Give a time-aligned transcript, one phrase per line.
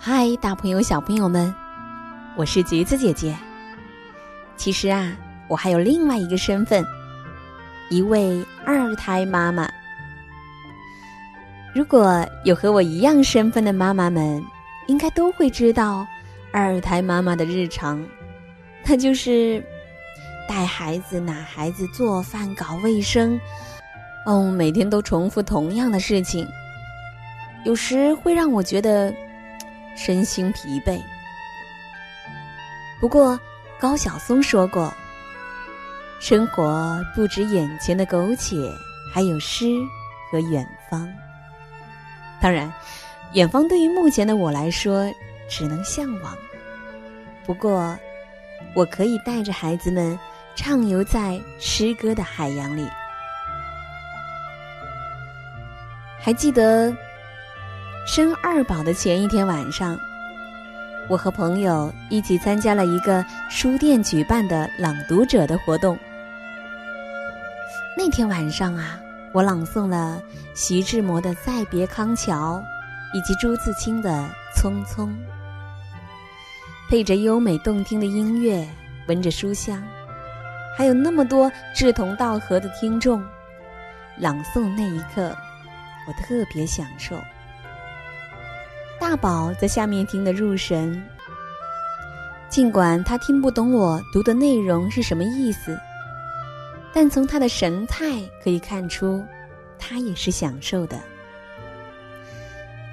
[0.00, 1.52] 嗨，大朋友、小朋友们，
[2.36, 3.36] 我是橘子姐姐。
[4.56, 5.12] 其实啊，
[5.48, 6.86] 我还有另外一个身份，
[7.90, 9.68] 一位二胎妈妈。
[11.74, 14.40] 如果有和我一样身份的妈妈们，
[14.86, 16.06] 应该都会知道
[16.52, 18.00] 二胎妈妈的日常，
[18.86, 19.60] 那就是
[20.48, 23.38] 带孩子、拿孩子、做饭、搞卫生，
[24.24, 26.46] 哦，每天都重复同样的事情，
[27.64, 29.12] 有时会让我觉得。
[29.98, 31.02] 身心疲惫。
[33.00, 33.38] 不过，
[33.80, 34.94] 高晓松说过
[36.20, 38.72] ：“生活不止眼前的苟且，
[39.12, 39.66] 还有诗
[40.30, 41.08] 和远方。”
[42.40, 42.72] 当然，
[43.32, 45.12] 远方对于目前的我来说
[45.48, 46.38] 只能向往。
[47.44, 47.98] 不过，
[48.74, 50.16] 我可以带着孩子们
[50.54, 52.88] 畅游在诗歌的海洋里。
[56.20, 56.96] 还记得。
[58.08, 59.94] 生二宝的前一天晚上，
[61.10, 65.96] 我和朋友一起参加了一个书店举办的朗读者的活动。
[67.94, 68.98] 那天晚上啊，
[69.30, 70.22] 我朗诵了
[70.54, 72.62] 徐志摩的《再别康桥》，
[73.16, 74.10] 以及朱自清的
[74.58, 75.06] 《匆匆》，
[76.88, 78.66] 配着优美动听的音乐，
[79.06, 79.82] 闻着书香，
[80.78, 83.22] 还有那么多志同道合的听众。
[84.16, 85.36] 朗诵那一刻，
[86.06, 87.14] 我特别享受。
[89.08, 91.02] 大宝在下面听得入神，
[92.50, 95.80] 尽管他听不懂我读的内容是什么意思，
[96.92, 99.24] 但从他的神态可以看出，
[99.78, 101.00] 他也是享受的。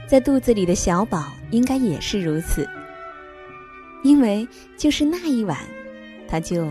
[0.08, 2.66] 在肚子里的小宝应该也是如此，
[4.02, 5.58] 因为就是那一晚，
[6.30, 6.64] 他就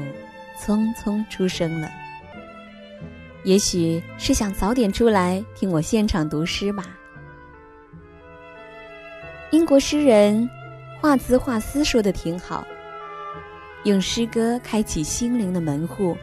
[0.58, 1.91] 匆匆出生了。
[3.45, 6.86] 也许是想早点出来听我现场读诗吧。
[9.55, 10.51] 英国诗人
[11.01, 12.67] 华兹华斯说的挺好
[13.87, 16.17] ：“用诗歌开启心灵的门户，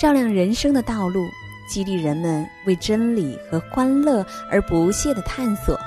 [0.00, 1.28] 照亮人生的道路，
[1.68, 5.78] 激励人们为真理和欢乐而不懈的探索。”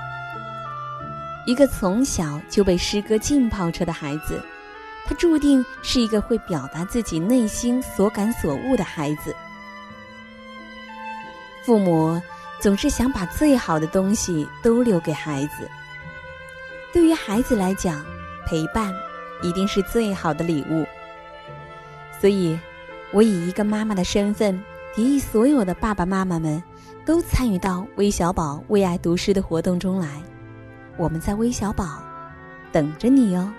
[1.47, 4.39] 一个从小就被诗歌浸泡着的孩子，
[5.03, 9.35] 他注定是一个会表达自己内心所感所悟的孩子。
[11.63, 12.21] 父母
[12.61, 15.67] 总是想把最好的东西都留给孩子。
[16.93, 18.05] 对于孩子来讲，
[18.45, 18.93] 陪伴
[19.41, 20.85] 一定是最好的礼物。
[22.21, 22.57] 所以，
[23.11, 26.61] 我以一个妈妈的身份，提议所有的爸爸妈妈们
[27.03, 30.07] 都参与到微小宝为爱读诗的活动中来。
[30.95, 32.01] 我们在微小宝
[32.71, 33.51] 等着你哦。